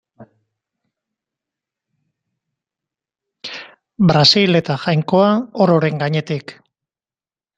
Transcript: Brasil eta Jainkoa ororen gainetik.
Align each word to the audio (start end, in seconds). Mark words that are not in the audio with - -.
Brasil 4.13 4.61
eta 4.63 4.81
Jainkoa 4.85 5.31
ororen 5.67 6.01
gainetik. 6.05 6.57